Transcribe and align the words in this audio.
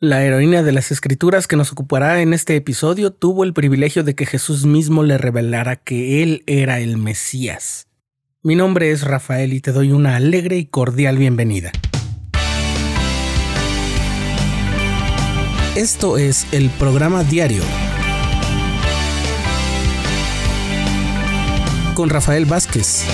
La 0.00 0.22
heroína 0.22 0.62
de 0.62 0.70
las 0.70 0.92
escrituras 0.92 1.48
que 1.48 1.56
nos 1.56 1.72
ocupará 1.72 2.22
en 2.22 2.32
este 2.32 2.54
episodio 2.54 3.12
tuvo 3.12 3.42
el 3.42 3.52
privilegio 3.52 4.04
de 4.04 4.14
que 4.14 4.26
Jesús 4.26 4.64
mismo 4.64 5.02
le 5.02 5.18
revelara 5.18 5.74
que 5.74 6.22
Él 6.22 6.44
era 6.46 6.78
el 6.78 6.98
Mesías. 6.98 7.88
Mi 8.44 8.54
nombre 8.54 8.92
es 8.92 9.02
Rafael 9.02 9.52
y 9.52 9.60
te 9.60 9.72
doy 9.72 9.90
una 9.90 10.14
alegre 10.14 10.56
y 10.56 10.66
cordial 10.66 11.18
bienvenida. 11.18 11.72
Esto 15.74 16.16
es 16.16 16.46
el 16.52 16.70
programa 16.70 17.24
diario 17.24 17.64
con 21.96 22.08
Rafael 22.08 22.44
Vázquez. 22.44 23.04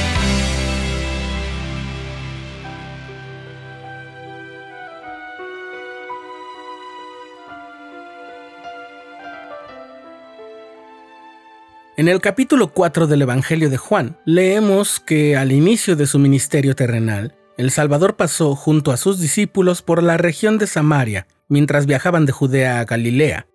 En 11.96 12.08
el 12.08 12.20
capítulo 12.20 12.72
4 12.72 13.06
del 13.06 13.22
Evangelio 13.22 13.70
de 13.70 13.76
Juan, 13.76 14.18
leemos 14.24 14.98
que 14.98 15.36
al 15.36 15.52
inicio 15.52 15.94
de 15.94 16.08
su 16.08 16.18
ministerio 16.18 16.74
terrenal, 16.74 17.36
el 17.56 17.70
Salvador 17.70 18.16
pasó 18.16 18.56
junto 18.56 18.90
a 18.90 18.96
sus 18.96 19.20
discípulos 19.20 19.80
por 19.80 20.02
la 20.02 20.16
región 20.16 20.58
de 20.58 20.66
Samaria, 20.66 21.28
mientras 21.48 21.86
viajaban 21.86 22.26
de 22.26 22.32
Judea 22.32 22.80
a 22.80 22.84
Galilea. 22.84 23.46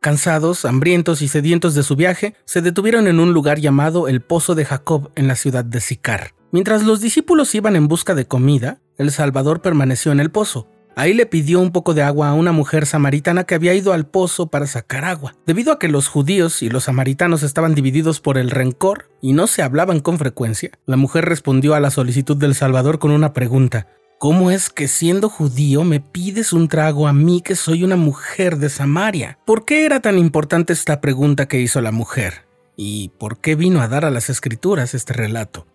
Cansados, 0.00 0.64
hambrientos 0.64 1.20
y 1.20 1.26
sedientos 1.26 1.74
de 1.74 1.82
su 1.82 1.96
viaje, 1.96 2.36
se 2.44 2.62
detuvieron 2.62 3.08
en 3.08 3.18
un 3.18 3.32
lugar 3.32 3.58
llamado 3.58 4.06
el 4.06 4.20
Pozo 4.20 4.54
de 4.54 4.66
Jacob 4.66 5.10
en 5.16 5.26
la 5.26 5.34
ciudad 5.34 5.64
de 5.64 5.80
Sicar. 5.80 6.34
Mientras 6.52 6.84
los 6.84 7.00
discípulos 7.00 7.56
iban 7.56 7.74
en 7.74 7.88
busca 7.88 8.14
de 8.14 8.24
comida, 8.24 8.78
el 8.98 9.10
Salvador 9.10 9.62
permaneció 9.62 10.12
en 10.12 10.20
el 10.20 10.30
pozo, 10.30 10.68
Ahí 11.00 11.14
le 11.14 11.24
pidió 11.24 11.60
un 11.60 11.72
poco 11.72 11.94
de 11.94 12.02
agua 12.02 12.28
a 12.28 12.34
una 12.34 12.52
mujer 12.52 12.84
samaritana 12.84 13.44
que 13.44 13.54
había 13.54 13.72
ido 13.72 13.94
al 13.94 14.06
pozo 14.06 14.48
para 14.48 14.66
sacar 14.66 15.06
agua. 15.06 15.34
Debido 15.46 15.72
a 15.72 15.78
que 15.78 15.88
los 15.88 16.08
judíos 16.08 16.60
y 16.60 16.68
los 16.68 16.84
samaritanos 16.84 17.42
estaban 17.42 17.74
divididos 17.74 18.20
por 18.20 18.36
el 18.36 18.50
rencor 18.50 19.10
y 19.22 19.32
no 19.32 19.46
se 19.46 19.62
hablaban 19.62 20.00
con 20.00 20.18
frecuencia, 20.18 20.72
la 20.84 20.98
mujer 20.98 21.24
respondió 21.24 21.72
a 21.72 21.80
la 21.80 21.90
solicitud 21.90 22.36
del 22.36 22.54
Salvador 22.54 22.98
con 22.98 23.12
una 23.12 23.32
pregunta. 23.32 23.86
¿Cómo 24.18 24.50
es 24.50 24.68
que 24.68 24.88
siendo 24.88 25.30
judío 25.30 25.84
me 25.84 26.00
pides 26.00 26.52
un 26.52 26.68
trago 26.68 27.08
a 27.08 27.14
mí 27.14 27.40
que 27.40 27.56
soy 27.56 27.82
una 27.82 27.96
mujer 27.96 28.58
de 28.58 28.68
Samaria? 28.68 29.38
¿Por 29.46 29.64
qué 29.64 29.86
era 29.86 30.00
tan 30.00 30.18
importante 30.18 30.74
esta 30.74 31.00
pregunta 31.00 31.48
que 31.48 31.62
hizo 31.62 31.80
la 31.80 31.92
mujer? 31.92 32.44
¿Y 32.76 33.08
por 33.16 33.40
qué 33.40 33.54
vino 33.54 33.80
a 33.80 33.88
dar 33.88 34.04
a 34.04 34.10
las 34.10 34.28
escrituras 34.28 34.92
este 34.92 35.14
relato? 35.14 35.66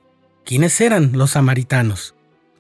¿Quiénes 0.46 0.80
eran 0.82 1.14
los 1.14 1.32
samaritanos? 1.32 2.14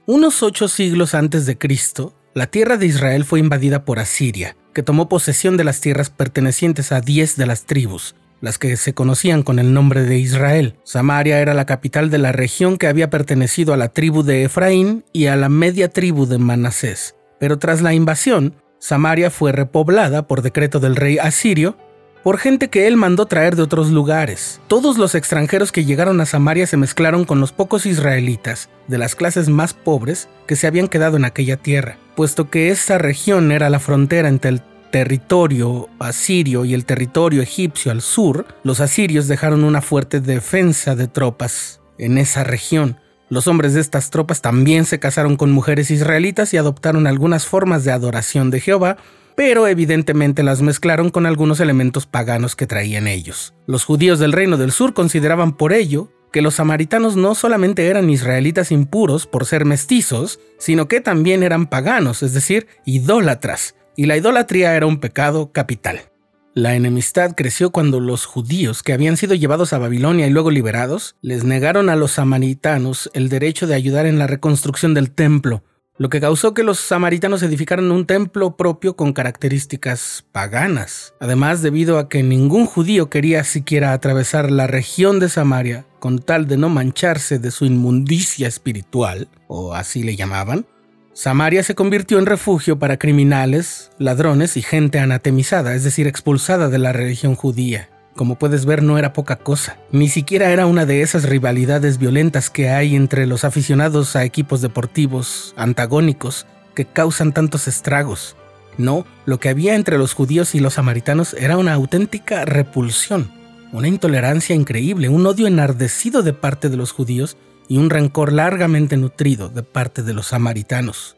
Unos 0.08 0.42
ocho 0.42 0.68
siglos 0.68 1.14
antes 1.14 1.46
de 1.46 1.60
Cristo, 1.60 2.16
la 2.36 2.48
tierra 2.48 2.76
de 2.76 2.86
Israel 2.86 3.24
fue 3.24 3.40
invadida 3.40 3.86
por 3.86 3.98
Asiria, 3.98 4.58
que 4.74 4.84
tomó 4.84 5.08
posesión 5.08 5.56
de 5.56 5.64
las 5.64 5.80
tierras 5.80 6.10
pertenecientes 6.10 6.92
a 6.92 7.00
diez 7.00 7.38
de 7.38 7.46
las 7.46 7.66
tribus, 7.66 8.18
las 8.42 8.58
que 8.58 8.76
se 8.76 8.94
conocían 8.94 9.42
con 9.42 9.58
el 9.58 9.74
nombre 9.74 10.04
de 10.04 10.18
Israel. 10.18 10.76
Samaria 10.84 11.40
era 11.40 11.54
la 11.54 11.66
capital 11.66 12.10
de 12.10 12.18
la 12.18 12.34
región 12.34 12.78
que 12.78 12.88
había 12.88 13.10
pertenecido 13.10 13.74
a 13.74 13.78
la 13.78 13.88
tribu 13.88 14.22
de 14.22 14.44
Efraín 14.44 15.06
y 15.14 15.28
a 15.28 15.38
la 15.38 15.48
media 15.48 15.88
tribu 15.88 16.26
de 16.26 16.38
Manasés. 16.38 17.16
Pero 17.40 17.58
tras 17.58 17.82
la 17.82 17.94
invasión, 17.94 18.56
Samaria 18.80 19.32
fue 19.32 19.54
repoblada 19.54 20.28
por 20.28 20.42
decreto 20.42 20.82
del 20.82 20.98
rey 20.98 21.18
asirio 21.18 21.78
por 22.26 22.40
gente 22.40 22.72
que 22.72 22.88
él 22.88 22.98
mandó 22.98 23.28
traer 23.28 23.56
de 23.56 23.62
otros 23.62 23.92
lugares. 23.92 24.60
Todos 24.68 24.98
los 24.98 25.14
extranjeros 25.14 25.72
que 25.72 25.86
llegaron 25.86 26.20
a 26.20 26.26
Samaria 26.26 26.66
se 26.66 26.76
mezclaron 26.76 27.24
con 27.24 27.40
los 27.40 27.52
pocos 27.52 27.86
israelitas 27.86 28.68
de 28.88 28.98
las 28.98 29.14
clases 29.14 29.48
más 29.48 29.76
pobres 29.76 30.28
que 30.48 30.56
se 30.56 30.66
habían 30.66 30.88
quedado 30.88 31.18
en 31.18 31.26
aquella 31.26 31.58
tierra, 31.58 32.00
puesto 32.16 32.50
que 32.50 32.72
esa 32.72 32.98
región 32.98 33.52
era 33.52 33.70
la 33.70 33.78
frontera 33.78 34.28
entre 34.28 34.50
el 34.50 34.64
territorio 34.90 35.88
asirio 36.00 36.66
y 36.66 36.74
el 36.74 36.86
territorio 36.86 37.44
egipcio 37.44 37.92
al 37.92 38.02
sur, 38.02 38.48
los 38.64 38.80
asirios 38.80 39.28
dejaron 39.28 39.64
una 39.64 39.84
fuerte 39.84 40.20
defensa 40.20 40.96
de 40.96 41.08
tropas 41.08 41.80
en 42.00 42.18
esa 42.18 42.44
región. 42.44 43.00
Los 43.30 43.48
hombres 43.48 43.76
de 43.76 43.82
estas 43.82 44.10
tropas 44.10 44.42
también 44.42 44.86
se 44.86 44.98
casaron 44.98 45.36
con 45.36 45.52
mujeres 45.52 45.92
israelitas 45.92 46.56
y 46.56 46.58
adoptaron 46.58 47.06
algunas 47.06 47.46
formas 47.46 47.84
de 47.84 47.92
adoración 47.92 48.50
de 48.50 48.62
Jehová, 48.62 48.98
pero 49.36 49.68
evidentemente 49.68 50.44
las 50.44 50.62
mezclaron 50.62 51.10
con 51.10 51.26
algunos 51.26 51.60
elementos 51.60 52.06
paganos 52.06 52.56
que 52.56 52.68
traían 52.68 53.08
ellos. 53.08 53.54
Los 53.68 53.84
judíos 53.84 54.20
del 54.20 54.32
reino 54.32 54.58
del 54.58 54.72
sur 54.72 54.94
consideraban 54.94 55.58
por 55.58 55.74
ello 55.74 56.10
que 56.32 56.42
los 56.42 56.56
samaritanos 56.56 57.16
no 57.16 57.34
solamente 57.34 57.88
eran 57.88 58.10
israelitas 58.10 58.72
impuros 58.72 59.26
por 59.26 59.46
ser 59.46 59.64
mestizos, 59.64 60.40
sino 60.58 60.88
que 60.88 61.00
también 61.00 61.44
eran 61.44 61.68
paganos, 61.68 62.24
es 62.24 62.34
decir, 62.34 62.68
idólatras, 62.86 63.76
y 63.96 64.06
la 64.06 64.18
idolatría 64.18 64.76
era 64.76 64.86
un 64.86 65.00
pecado 65.00 65.54
capital. 65.54 66.12
La 66.54 66.76
enemistad 66.76 67.36
creció 67.36 67.72
cuando 67.72 68.00
los 68.00 68.26
judíos 68.26 68.82
que 68.82 68.94
habían 68.94 69.18
sido 69.18 69.36
llevados 69.36 69.74
a 69.74 69.78
Babilonia 69.78 70.28
y 70.28 70.30
luego 70.30 70.52
liberados 70.52 71.16
les 71.22 71.44
negaron 71.44 71.90
a 71.90 71.98
los 71.98 72.12
samaritanos 72.12 73.10
el 73.14 73.28
derecho 73.28 73.68
de 73.68 73.76
ayudar 73.76 74.06
en 74.06 74.20
la 74.20 74.28
reconstrucción 74.28 74.94
del 74.94 75.12
templo, 75.12 75.64
lo 75.98 76.10
que 76.10 76.20
causó 76.20 76.54
que 76.54 76.64
los 76.64 76.80
samaritanos 76.80 77.42
edificaran 77.42 77.92
un 77.92 78.06
templo 78.06 78.58
propio 78.58 78.96
con 78.96 79.14
características 79.14 80.26
paganas. 80.32 81.14
Además, 81.20 81.62
debido 81.62 81.98
a 81.98 82.10
que 82.10 82.22
ningún 82.22 82.66
judío 82.66 83.10
quería 83.10 83.44
siquiera 83.44 83.94
atravesar 83.94 84.52
la 84.52 84.68
región 84.68 85.20
de 85.20 85.30
Samaria 85.30 85.86
con 86.00 86.20
tal 86.20 86.48
de 86.48 86.58
no 86.58 86.70
mancharse 86.70 87.40
de 87.40 87.52
su 87.52 87.66
inmundicia 87.66 88.48
espiritual, 88.48 89.30
o 89.48 89.74
así 89.74 90.04
le 90.04 90.16
llamaban, 90.16 90.66
Samaria 91.14 91.64
se 91.64 91.76
convirtió 91.76 92.20
en 92.20 92.26
refugio 92.26 92.78
para 92.78 92.98
criminales, 92.98 93.90
ladrones 93.98 94.58
y 94.58 94.62
gente 94.62 95.00
anatemizada, 95.00 95.74
es 95.74 95.86
decir, 95.86 96.08
expulsada 96.08 96.68
de 96.68 96.78
la 96.78 96.92
religión 96.92 97.36
judía. 97.36 97.90
Como 98.16 98.36
puedes 98.36 98.66
ver, 98.66 98.82
no 98.82 98.98
era 98.98 99.12
poca 99.12 99.36
cosa. 99.36 99.78
Ni 99.92 100.08
siquiera 100.08 100.50
era 100.50 100.68
una 100.68 100.86
de 100.86 101.02
esas 101.02 101.24
rivalidades 101.24 101.98
violentas 101.98 102.50
que 102.50 102.70
hay 102.70 102.96
entre 102.96 103.26
los 103.26 103.44
aficionados 103.44 104.16
a 104.16 104.24
equipos 104.24 104.62
deportivos 104.62 105.54
antagónicos 105.58 106.48
que 106.74 106.86
causan 106.86 107.34
tantos 107.34 107.68
estragos. 107.68 108.38
No, 108.78 109.06
lo 109.26 109.40
que 109.40 109.50
había 109.50 109.76
entre 109.76 109.98
los 109.98 110.14
judíos 110.14 110.56
y 110.56 110.60
los 110.60 110.76
samaritanos 110.76 111.34
era 111.34 111.58
una 111.58 111.74
auténtica 111.74 112.46
repulsión, 112.46 113.32
una 113.74 113.90
intolerancia 113.90 114.56
increíble, 114.56 115.10
un 115.10 115.26
odio 115.26 115.48
enardecido 115.48 116.24
de 116.24 116.34
parte 116.34 116.70
de 116.70 116.78
los 116.78 116.94
judíos 116.94 117.36
y 117.68 117.78
un 117.78 117.90
rencor 117.90 118.32
largamente 118.32 118.96
nutrido 118.96 119.50
de 119.50 119.64
parte 119.64 120.04
de 120.04 120.14
los 120.14 120.28
samaritanos. 120.28 121.18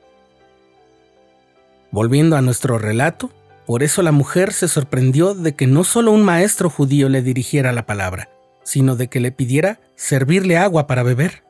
Volviendo 1.91 2.37
a 2.37 2.41
nuestro 2.41 2.79
relato, 2.79 3.31
por 3.67 3.83
eso 3.83 4.01
la 4.01 4.13
mujer 4.13 4.53
se 4.53 4.69
sorprendió 4.69 5.33
de 5.35 5.53
que 5.53 5.67
no 5.67 5.83
solo 5.83 6.13
un 6.13 6.23
maestro 6.23 6.69
judío 6.69 7.09
le 7.09 7.21
dirigiera 7.21 7.73
la 7.73 7.85
palabra, 7.85 8.29
sino 8.63 8.95
de 8.95 9.09
que 9.09 9.19
le 9.19 9.33
pidiera 9.33 9.81
servirle 9.97 10.57
agua 10.57 10.87
para 10.87 11.03
beber. 11.03 11.43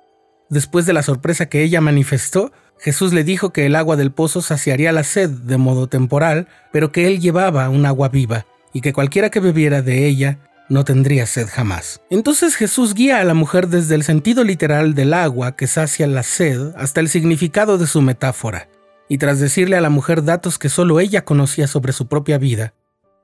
Después 0.50 0.88
de 0.88 0.94
la 0.94 1.04
sorpresa 1.04 1.46
que 1.46 1.62
ella 1.62 1.80
manifestó, 1.80 2.52
Jesús 2.80 3.14
le 3.14 3.24
dijo 3.24 3.54
que 3.54 3.68
el 3.68 3.76
agua 3.76 3.98
del 3.98 4.12
pozo 4.12 4.42
saciaría 4.42 4.92
la 4.92 5.04
sed 5.04 5.30
de 5.30 5.58
modo 5.58 5.86
temporal, 5.86 6.48
pero 6.74 6.92
que 6.92 7.06
él 7.06 7.20
llevaba 7.20 7.70
un 7.70 7.86
agua 7.86 8.10
viva, 8.10 8.48
y 8.74 8.82
que 8.82 8.94
cualquiera 8.94 9.30
que 9.30 9.40
bebiera 9.40 9.84
de 9.84 10.08
ella 10.08 10.40
no 10.70 10.86
tendría 10.86 11.28
sed 11.28 11.48
jamás. 11.48 12.02
Entonces 12.10 12.56
Jesús 12.56 12.96
guía 12.96 13.20
a 13.20 13.26
la 13.26 13.36
mujer 13.36 13.68
desde 13.68 13.94
el 13.94 14.02
sentido 14.02 14.44
literal 14.44 14.96
del 14.96 15.14
agua 15.14 15.56
que 15.56 15.68
sacia 15.68 16.08
la 16.08 16.24
sed 16.24 16.72
hasta 16.78 17.00
el 17.00 17.10
significado 17.10 17.78
de 17.78 17.86
su 17.86 18.02
metáfora 18.02 18.70
y 19.10 19.18
tras 19.18 19.40
decirle 19.40 19.78
a 19.78 19.82
la 19.82 19.90
mujer 19.90 20.24
datos 20.24 20.60
que 20.60 20.70
solo 20.70 21.00
ella 21.00 21.26
conocía 21.26 21.68
sobre 21.68 21.94
su 21.94 22.08
propia 22.08 22.38
vida, 22.38 22.74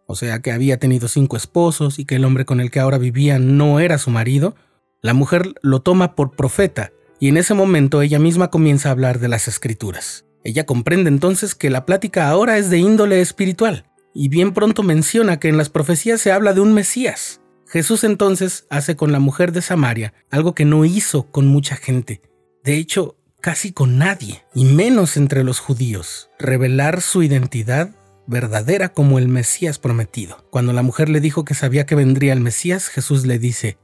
o 0.05 0.16
sea 0.16 0.41
que 0.41 0.51
había 0.51 0.79
tenido 0.79 1.07
cinco 1.07 1.38
esposos 1.38 1.99
y 1.99 2.05
que 2.05 2.16
el 2.16 2.25
hombre 2.25 2.45
con 2.45 2.59
el 2.59 2.71
que 2.71 2.79
ahora 2.79 2.97
vivía 2.97 3.39
no 3.39 3.79
era 3.79 3.97
su 3.97 4.09
marido, 4.09 4.55
la 5.01 5.13
mujer 5.13 5.53
lo 5.61 5.81
toma 5.81 6.16
por 6.16 6.35
profeta 6.35 6.91
y 7.19 7.29
en 7.29 7.38
ese 7.38 7.53
momento 7.53 8.01
ella 8.01 8.19
misma 8.19 8.49
comienza 8.49 8.89
a 8.89 8.91
hablar 8.91 9.19
de 9.19 9.27
las 9.27 9.47
escrituras. 9.47 10.25
Ella 10.44 10.66
comprende 10.66 11.09
entonces 11.09 11.55
que 11.55 11.69
la 11.69 11.85
plática 11.85 12.29
ahora 12.29 12.57
es 12.57 12.69
de 12.69 12.77
índole 12.77 13.21
espiritual 13.21 13.85
y 14.13 14.30
bien 14.30 14.53
pronto 14.53 14.83
menciona 14.83 15.39
que 15.39 15.47
en 15.47 15.57
las 15.57 15.69
profecías 15.69 16.21
se 16.21 16.31
habla 16.31 16.53
de 16.53 16.62
un 16.62 16.74
Mesías. 16.74 17.41
Jesús 17.68 18.03
entonces 18.03 18.68
hace 18.69 18.95
con 18.95 19.12
la 19.12 19.19
mujer 19.19 19.51
de 19.51 19.62
Samaria 19.62 20.13
algo 20.30 20.53
que 20.53 20.65
no 20.65 20.85
hizo 20.85 21.31
con 21.31 21.47
mucha 21.47 21.75
gente. 21.75 22.21
De 22.63 22.75
hecho, 22.75 23.15
casi 23.44 23.74
con 23.74 23.98
nadie, 23.98 24.45
y 24.56 24.63
menos 24.63 25.18
entre 25.18 25.44
los 25.44 25.60
judíos, 25.60 26.30
revelar 26.40 27.01
su 27.01 27.24
identidad 27.24 27.90
verdadera 28.25 28.94
como 28.94 29.19
el 29.19 29.28
Mesías 29.28 29.80
prometido. 29.80 30.48
Cuando 30.50 30.72
la 30.72 30.81
mujer 30.81 31.10
le 31.10 31.19
dijo 31.19 31.44
que 31.44 31.54
sabía 31.54 31.86
que 31.86 31.94
vendría 31.94 32.31
el 32.31 32.40
Mesías, 32.40 32.88
Jesús 32.88 33.25
le 33.25 33.40
dice, 33.40 33.78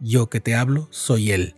Yo 0.00 0.28
que 0.28 0.40
te 0.40 0.56
hablo, 0.56 0.88
soy 0.90 1.30
Él. 1.30 1.54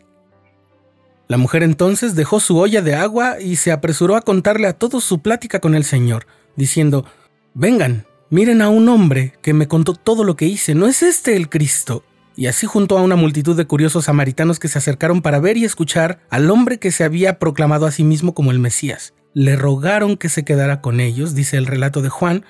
La 1.26 1.38
mujer 1.38 1.62
entonces 1.62 2.14
dejó 2.14 2.38
su 2.38 2.58
olla 2.58 2.82
de 2.82 2.94
agua 2.94 3.40
y 3.40 3.56
se 3.56 3.72
apresuró 3.72 4.16
a 4.16 4.20
contarle 4.20 4.66
a 4.66 4.74
todos 4.74 5.02
su 5.02 5.20
plática 5.20 5.58
con 5.58 5.74
el 5.74 5.84
Señor, 5.84 6.26
diciendo, 6.54 7.06
Vengan, 7.54 8.04
miren 8.28 8.60
a 8.60 8.68
un 8.68 8.90
hombre 8.90 9.32
que 9.40 9.54
me 9.54 9.68
contó 9.68 9.94
todo 9.94 10.22
lo 10.22 10.36
que 10.36 10.44
hice, 10.44 10.74
¿no 10.74 10.86
es 10.86 11.02
este 11.02 11.34
el 11.34 11.48
Cristo? 11.48 12.04
Y 12.38 12.46
así 12.46 12.68
junto 12.68 12.96
a 12.96 13.02
una 13.02 13.16
multitud 13.16 13.56
de 13.56 13.66
curiosos 13.66 14.04
samaritanos 14.04 14.60
que 14.60 14.68
se 14.68 14.78
acercaron 14.78 15.22
para 15.22 15.40
ver 15.40 15.56
y 15.56 15.64
escuchar 15.64 16.20
al 16.30 16.52
hombre 16.52 16.78
que 16.78 16.92
se 16.92 17.02
había 17.02 17.40
proclamado 17.40 17.84
a 17.84 17.90
sí 17.90 18.04
mismo 18.04 18.32
como 18.32 18.52
el 18.52 18.60
Mesías. 18.60 19.12
le 19.34 19.56
rogaron 19.56 20.16
que 20.16 20.28
se 20.28 20.44
quedara 20.44 20.80
con 20.80 21.00
ellos, 21.00 21.34
dice 21.34 21.56
el 21.56 21.66
relato 21.66 22.00
de 22.00 22.10
Juan, 22.10 22.44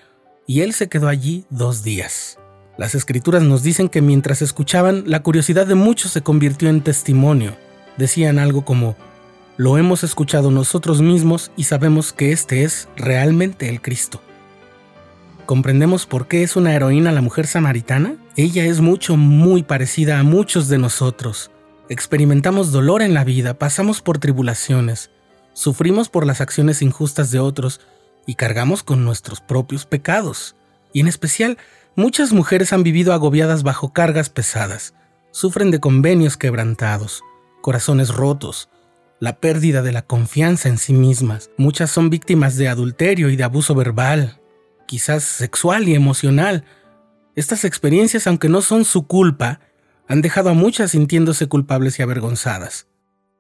y 0.47 0.61
él 0.61 0.75
se 0.75 0.91
quedó 0.91 1.09
allí 1.09 1.47
dos 1.49 1.85
días. 1.85 2.39
Las 2.77 2.95
escrituras 2.95 3.43
nos 3.43 3.63
dicen 3.63 3.89
que 3.89 4.03
mientras 4.03 4.43
escuchaban, 4.43 5.05
la 5.07 5.23
curiosidad 5.23 5.67
de 5.67 5.75
muchos 5.75 6.13
se 6.13 6.21
convirtió 6.21 6.69
en 6.69 6.83
testimonio. 6.83 7.57
Decían 7.97 8.39
algo 8.39 8.67
como, 8.67 8.95
lo 9.57 9.79
hemos 9.79 10.05
escuchado 10.05 10.51
nosotros 10.51 11.01
mismos 11.01 11.51
y 11.57 11.65
sabemos 11.65 12.13
que 12.13 12.31
este 12.33 12.63
es 12.63 12.89
realmente 12.97 13.71
el 13.71 13.81
Cristo. 13.81 14.21
¿Comprendemos 15.49 16.05
por 16.05 16.29
qué 16.29 16.43
es 16.43 16.57
una 16.57 16.75
heroína 16.75 17.11
la 17.11 17.23
mujer 17.23 17.47
samaritana? 17.47 18.17
Ella 18.37 18.67
es 18.67 18.83
mucho, 18.83 19.17
muy 19.17 19.63
parecida 19.63 20.19
a 20.19 20.23
muchos 20.23 20.69
de 20.69 20.77
nosotros. 20.77 21.51
Experimentamos 21.89 22.71
dolor 22.71 23.01
en 23.01 23.15
la 23.15 23.25
vida, 23.25 23.55
pasamos 23.55 24.03
por 24.03 24.19
tribulaciones, 24.19 25.11
sufrimos 25.55 26.11
por 26.11 26.27
las 26.27 26.43
acciones 26.43 26.83
injustas 26.83 27.31
de 27.31 27.39
otros 27.39 27.81
y 28.27 28.35
cargamos 28.35 28.83
con 28.83 29.07
nuestros 29.07 29.41
propios 29.41 29.87
pecados. 29.87 30.55
Y 30.93 31.01
en 31.01 31.09
especial, 31.09 31.57
muchas 31.97 32.35
mujeres 32.35 32.75
han 32.75 32.83
vivido 32.83 33.15
agobiadas 33.15 33.63
bajo 33.63 33.95
cargas 33.95 34.29
pesadas, 34.29 34.93
sufren 35.31 35.71
de 35.71 35.81
convenios 35.81 36.37
quebrantados, 36.37 37.23
corazones 37.63 38.15
rotos, 38.15 38.69
la 39.19 39.39
pérdida 39.41 39.81
de 39.81 39.93
la 39.93 40.03
confianza 40.03 40.69
en 40.69 40.77
sí 40.77 40.93
mismas. 40.93 41.49
Muchas 41.57 41.91
son 41.91 42.11
víctimas 42.11 42.59
de 42.59 42.69
adulterio 42.69 43.31
y 43.31 43.37
de 43.37 43.45
abuso 43.45 43.75
verbal, 43.75 44.39
quizás 44.89 45.23
sexual 45.23 45.87
y 45.87 45.95
emocional. 45.95 46.65
Estas 47.37 47.65
experiencias, 47.65 48.27
aunque 48.27 48.49
no 48.49 48.63
son 48.63 48.85
su 48.85 49.07
culpa, 49.07 49.61
han 50.09 50.23
dejado 50.23 50.49
a 50.49 50.55
muchas 50.55 50.93
sintiéndose 50.93 51.47
culpables 51.47 51.99
y 51.99 52.03
avergonzadas. 52.03 52.89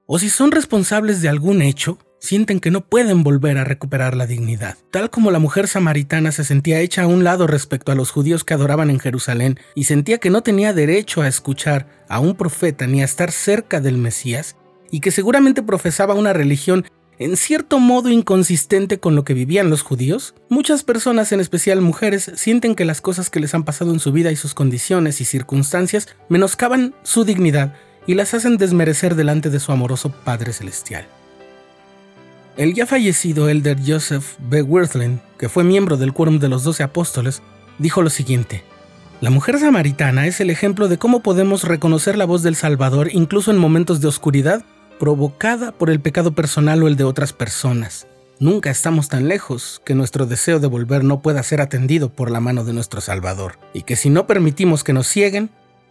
O 0.06 0.18
si 0.18 0.28
son 0.28 0.52
responsables 0.52 1.22
de 1.22 1.30
algún 1.30 1.62
hecho, 1.62 1.98
sienten 2.20 2.60
que 2.60 2.70
no 2.70 2.82
pueden 2.82 3.22
volver 3.22 3.56
a 3.58 3.64
recuperar 3.64 4.14
la 4.14 4.26
dignidad. 4.26 4.76
Tal 4.90 5.08
como 5.08 5.30
la 5.30 5.38
mujer 5.38 5.68
samaritana 5.68 6.32
se 6.32 6.44
sentía 6.44 6.80
hecha 6.80 7.02
a 7.02 7.06
un 7.06 7.24
lado 7.24 7.46
respecto 7.46 7.92
a 7.92 7.94
los 7.94 8.10
judíos 8.10 8.44
que 8.44 8.54
adoraban 8.54 8.90
en 8.90 9.00
Jerusalén 9.00 9.58
y 9.74 9.84
sentía 9.84 10.18
que 10.18 10.30
no 10.30 10.42
tenía 10.42 10.74
derecho 10.74 11.22
a 11.22 11.28
escuchar 11.28 12.04
a 12.08 12.20
un 12.20 12.34
profeta 12.34 12.86
ni 12.86 13.00
a 13.00 13.06
estar 13.06 13.32
cerca 13.32 13.80
del 13.80 13.96
Mesías, 13.96 14.56
y 14.90 15.00
que 15.00 15.10
seguramente 15.10 15.62
profesaba 15.62 16.14
una 16.14 16.32
religión 16.32 16.86
en 17.18 17.36
cierto 17.36 17.80
modo 17.80 18.10
inconsistente 18.10 19.00
con 19.00 19.16
lo 19.16 19.24
que 19.24 19.34
vivían 19.34 19.70
los 19.70 19.82
judíos, 19.82 20.34
muchas 20.48 20.84
personas, 20.84 21.32
en 21.32 21.40
especial 21.40 21.80
mujeres, 21.80 22.30
sienten 22.36 22.76
que 22.76 22.84
las 22.84 23.00
cosas 23.00 23.28
que 23.28 23.40
les 23.40 23.54
han 23.54 23.64
pasado 23.64 23.92
en 23.92 23.98
su 23.98 24.12
vida 24.12 24.30
y 24.30 24.36
sus 24.36 24.54
condiciones 24.54 25.20
y 25.20 25.24
circunstancias 25.24 26.08
menoscaban 26.28 26.94
su 27.02 27.24
dignidad 27.24 27.74
y 28.06 28.14
las 28.14 28.34
hacen 28.34 28.56
desmerecer 28.56 29.16
delante 29.16 29.50
de 29.50 29.58
su 29.58 29.72
amoroso 29.72 30.10
Padre 30.10 30.52
Celestial. 30.52 31.06
El 32.56 32.74
ya 32.74 32.86
fallecido 32.86 33.48
elder 33.48 33.78
Joseph 33.84 34.36
B. 34.38 34.62
Wirthlin, 34.62 35.20
que 35.38 35.48
fue 35.48 35.64
miembro 35.64 35.96
del 35.96 36.12
Quórum 36.12 36.38
de 36.38 36.48
los 36.48 36.62
Doce 36.64 36.82
Apóstoles, 36.82 37.42
dijo 37.78 38.02
lo 38.02 38.10
siguiente: 38.10 38.62
La 39.20 39.30
mujer 39.30 39.58
samaritana 39.58 40.26
es 40.26 40.40
el 40.40 40.50
ejemplo 40.50 40.88
de 40.88 40.98
cómo 40.98 41.20
podemos 41.20 41.64
reconocer 41.64 42.16
la 42.16 42.24
voz 42.24 42.42
del 42.42 42.56
Salvador 42.56 43.10
incluso 43.12 43.50
en 43.50 43.58
momentos 43.58 44.00
de 44.00 44.08
oscuridad 44.08 44.64
provocada 44.98 45.72
por 45.72 45.90
el 45.90 46.00
pecado 46.00 46.32
personal 46.32 46.82
o 46.82 46.88
el 46.88 46.96
de 46.96 47.04
otras 47.04 47.32
personas. 47.32 48.06
Nunca 48.40 48.70
estamos 48.70 49.08
tan 49.08 49.26
lejos 49.26 49.82
que 49.84 49.94
nuestro 49.94 50.26
deseo 50.26 50.60
de 50.60 50.68
volver 50.68 51.02
no 51.02 51.22
pueda 51.22 51.42
ser 51.42 51.60
atendido 51.60 52.10
por 52.10 52.30
la 52.30 52.40
mano 52.40 52.64
de 52.64 52.72
nuestro 52.72 53.00
Salvador, 53.00 53.58
y 53.72 53.82
que 53.82 53.96
si 53.96 54.10
no 54.10 54.26
permitimos 54.26 54.84
que 54.84 54.92
nos 54.92 55.08
cieguen, 55.08 55.50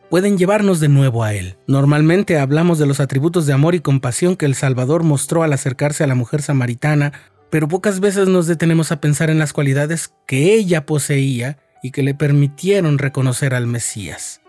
pueden 0.09 0.37
llevarnos 0.37 0.79
de 0.79 0.87
nuevo 0.87 1.23
a 1.23 1.33
Él. 1.33 1.57
Normalmente 1.67 2.39
hablamos 2.39 2.79
de 2.79 2.85
los 2.85 3.01
atributos 3.01 3.45
de 3.45 3.53
amor 3.53 3.75
y 3.75 3.81
compasión 3.81 4.37
que 4.37 4.45
el 4.45 4.55
Salvador 4.55 5.03
mostró 5.03 5.43
al 5.43 5.51
acercarse 5.51 6.03
a 6.05 6.07
la 6.07 6.15
mujer 6.15 6.41
samaritana, 6.41 7.11
pero 7.49 7.67
pocas 7.67 7.99
veces 7.99 8.29
nos 8.29 8.47
detenemos 8.47 8.91
a 8.91 9.01
pensar 9.01 9.29
en 9.29 9.39
las 9.39 9.51
cualidades 9.51 10.13
que 10.25 10.53
ella 10.53 10.85
poseía 10.85 11.57
y 11.83 11.91
que 11.91 12.03
le 12.03 12.13
permitieron 12.13 12.97
reconocer 12.97 13.53
al 13.53 13.67
Mesías. 13.67 14.41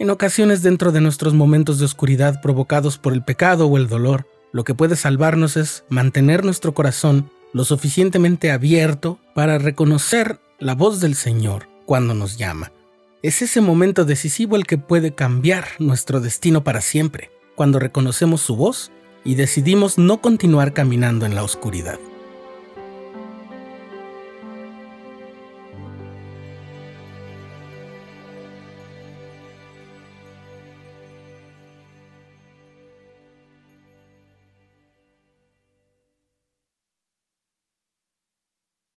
En 0.00 0.10
ocasiones 0.10 0.62
dentro 0.62 0.92
de 0.92 1.00
nuestros 1.00 1.34
momentos 1.34 1.80
de 1.80 1.84
oscuridad 1.84 2.40
provocados 2.40 2.98
por 2.98 3.12
el 3.12 3.24
pecado 3.24 3.66
o 3.66 3.76
el 3.76 3.88
dolor, 3.88 4.28
lo 4.52 4.62
que 4.62 4.74
puede 4.74 4.94
salvarnos 4.94 5.56
es 5.56 5.84
mantener 5.88 6.44
nuestro 6.44 6.72
corazón 6.72 7.30
lo 7.52 7.64
suficientemente 7.64 8.52
abierto 8.52 9.18
para 9.34 9.58
reconocer 9.58 10.38
la 10.60 10.76
voz 10.76 11.00
del 11.00 11.16
Señor 11.16 11.68
cuando 11.84 12.14
nos 12.14 12.36
llama. 12.36 12.70
Es 13.22 13.42
ese 13.42 13.60
momento 13.60 14.04
decisivo 14.04 14.54
el 14.54 14.66
que 14.66 14.78
puede 14.78 15.16
cambiar 15.16 15.66
nuestro 15.80 16.20
destino 16.20 16.62
para 16.62 16.80
siempre, 16.80 17.32
cuando 17.56 17.80
reconocemos 17.80 18.40
su 18.40 18.54
voz 18.54 18.92
y 19.24 19.34
decidimos 19.34 19.98
no 19.98 20.20
continuar 20.20 20.74
caminando 20.74 21.26
en 21.26 21.34
la 21.34 21.42
oscuridad. 21.42 21.98